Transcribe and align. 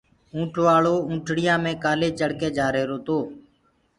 اونٺ 0.35 0.53
وآݪواونٺڻييآ 0.65 1.55
مي 1.63 1.73
ڪآلي 1.83 2.09
چڙه 2.19 2.35
ڪي 2.39 2.47
جآ 2.57 2.67
ريهرو 2.73 2.97
تو 3.05 3.17